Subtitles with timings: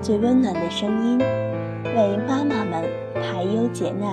[0.00, 4.12] 最温暖的声音为妈妈们排忧解难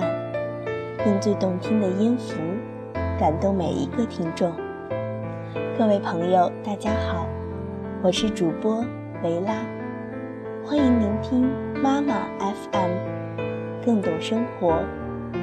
[1.06, 2.34] 用最动听的音符
[3.18, 4.52] 感动每一个听众。
[5.78, 7.26] 各位朋友大家好
[8.02, 8.84] 我是主播
[9.22, 9.64] 维拉
[10.64, 11.48] 欢迎聆听
[11.80, 12.90] 妈妈 fm
[13.84, 14.82] 更懂生活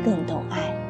[0.04, 0.83] 更懂爱。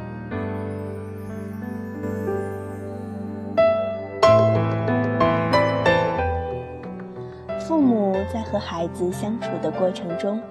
[8.32, 10.42] 在和孩子相处的过程中，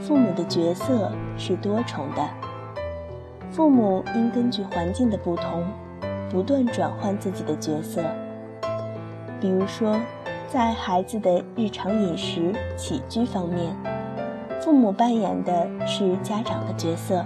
[0.00, 2.22] 父母的角色是多重的。
[3.50, 5.64] 父母应根据环境的不同，
[6.30, 8.02] 不断转换自己的角色。
[9.40, 9.96] 比如说，
[10.48, 13.74] 在孩子的日常饮食起居方面，
[14.60, 17.24] 父母扮演的是家长的角色，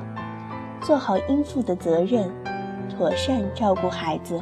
[0.80, 2.30] 做好应负的责任，
[2.88, 4.38] 妥善照顾孩子；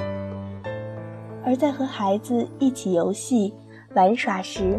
[1.44, 3.54] 而在和孩子一起游戏。
[3.94, 4.78] 玩耍时，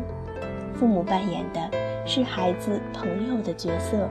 [0.82, 1.62] 父母扮演的
[2.08, 4.10] 是孩子朋友的角色，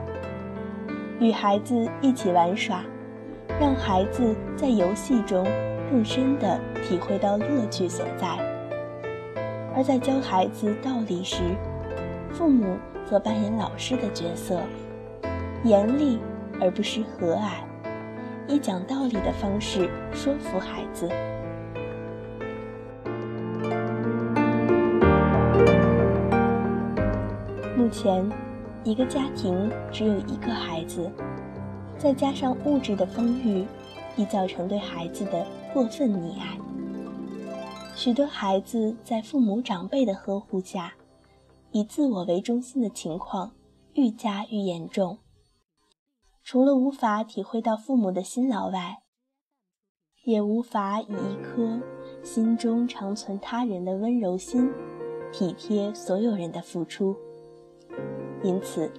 [1.19, 2.81] 与孩子一起玩耍，
[3.59, 5.45] 让孩子在游戏中
[5.91, 8.37] 更深的体会到乐趣所在；
[9.75, 11.41] 而在教孩子道理时，
[12.31, 14.61] 父母则扮演老师的角色，
[15.65, 16.19] 严厉
[16.61, 17.65] 而不失和蔼，
[18.47, 21.09] 以讲道理的方式说服孩子。
[27.91, 28.27] 前，
[28.83, 31.11] 一个家庭只有一个孩子，
[31.97, 33.65] 再加上物质的丰裕，
[34.15, 36.57] 易造成对孩子的过分溺爱。
[37.95, 40.93] 许多孩子在父母长辈的呵护下，
[41.71, 43.51] 以自我为中心的情况
[43.93, 45.19] 愈加愈严重。
[46.43, 49.03] 除了无法体会到父母的辛劳外，
[50.23, 51.79] 也无法以一颗
[52.23, 54.71] 心中常存他人的温柔心，
[55.31, 57.15] 体贴所有人的付出。
[58.43, 58.91] 因此，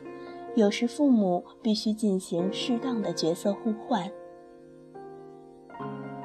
[0.55, 4.11] 有时父母必须进行适当的角色互换。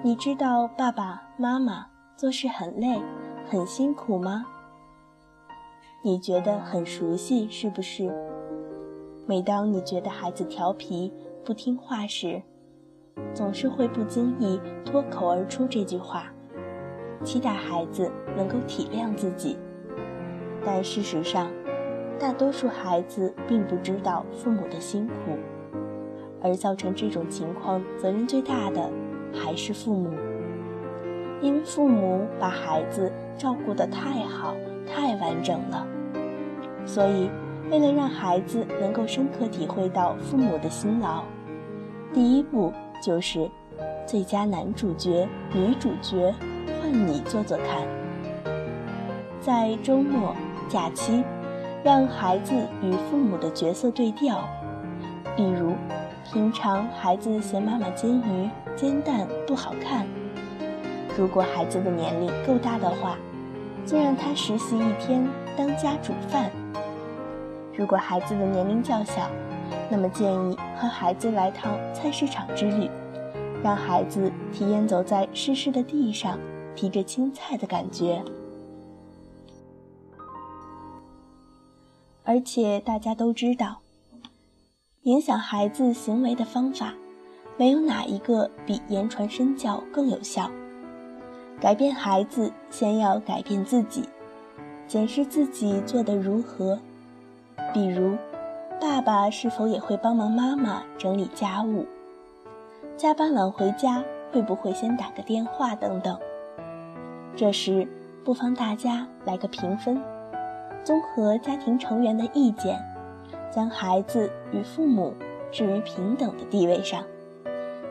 [0.04, 3.02] 你知道爸爸妈妈做事很累、
[3.50, 4.46] 很辛苦吗？
[6.04, 8.14] 你觉得很熟悉，是不是？
[9.26, 11.12] 每当你觉得孩子调皮、
[11.44, 12.42] 不听话时，
[13.34, 16.32] 总是会不经意脱口而出这句话，
[17.24, 19.58] 期待孩子能够体谅自己。
[20.64, 21.52] 但事实上，
[22.20, 25.38] 大多数孩子并不知道父母的辛苦，
[26.42, 28.90] 而造成这种情况责任最大的
[29.32, 30.10] 还是父母，
[31.42, 34.56] 因为父母把孩子照顾得太好、
[34.86, 35.86] 太完整了。
[36.86, 37.30] 所以，
[37.70, 41.24] 为了让孩子能够深刻体会到父母的辛劳，
[42.14, 43.50] 第一步就是
[44.08, 46.34] 最佳男主角、女主角
[46.82, 47.88] 换你做做看，
[49.40, 50.36] 在周末、
[50.68, 51.24] 假期。
[51.88, 52.54] 让孩子
[52.84, 54.44] 与父母的角色对调，
[55.38, 55.72] 比如，
[56.26, 60.06] 平常孩子嫌妈妈煎鱼煎蛋不好看，
[61.18, 63.16] 如果孩子的年龄够大的话，
[63.86, 65.26] 就让他实习一天
[65.56, 66.50] 当家煮饭；
[67.74, 69.30] 如果孩子的年龄较小，
[69.90, 72.90] 那么建议和孩子来趟菜市场之旅，
[73.64, 76.38] 让孩子体验走在湿湿的地上
[76.76, 78.22] 提着青菜的感觉。
[82.28, 83.78] 而且大家都知道，
[85.04, 86.94] 影响孩子行为的方法，
[87.56, 90.52] 没有哪一个比言传身教更有效。
[91.62, 94.04] 改变孩子，先要改变自己，
[94.90, 96.78] 检视自己做得如何。
[97.74, 98.18] 比如，
[98.82, 101.86] 爸爸是否也会帮忙妈妈整理家务？
[102.98, 105.74] 加班晚回家会不会先打个电话？
[105.74, 106.20] 等等。
[107.38, 107.88] 这时，
[108.26, 109.98] 不妨大家来个评分。
[110.88, 112.82] 综合家庭成员的意见，
[113.54, 115.14] 将孩子与父母
[115.52, 117.04] 置于平等的地位上，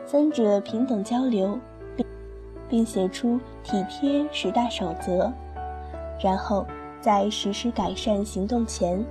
[0.03, 1.59] 三者平等交流，
[1.95, 2.05] 并
[2.67, 5.31] 并写出体贴十大守则。
[6.23, 6.65] 然后
[6.99, 9.05] 在实施改善行动前，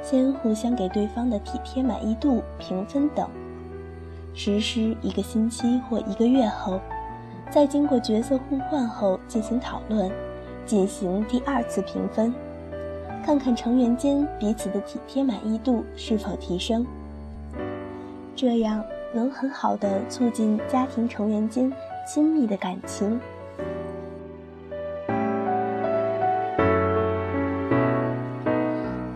[0.00, 3.28] 先互相给对方的体贴满意度评分等。
[4.32, 6.78] 实施一个星期或一个月后，
[7.50, 10.08] 在经过角色互换后进行讨论，
[10.64, 12.32] 进行第二次评分。
[13.26, 16.86] 看看成员间彼此的体贴满意度是否提升，
[18.36, 18.80] 这样
[19.12, 21.72] 能很好的促进家庭成员间
[22.06, 23.18] 亲密的感情。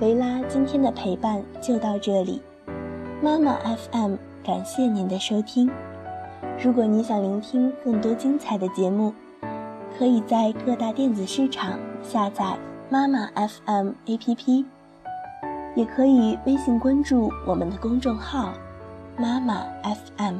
[0.01, 2.43] 维拉今天的陪伴就到这里，
[3.23, 3.57] 妈妈
[3.93, 5.71] FM 感谢您的收听。
[6.61, 9.15] 如果你想聆听更多精彩的节目，
[9.97, 12.59] 可以在各大电子市场下载。
[12.93, 14.65] 妈妈 FM APP，
[15.77, 18.53] 也可以微信关注我们的公众号
[19.17, 19.65] 妈妈
[20.19, 20.39] FM。